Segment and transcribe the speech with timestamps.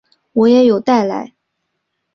[0.33, 1.33] 我也有带来